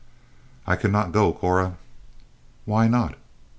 "I 0.65 0.77
could 0.77 0.91
not 0.91 1.11
go, 1.11 1.31
Cora." 1.31 1.77
"Why 2.65 2.87
not?" 2.87 3.17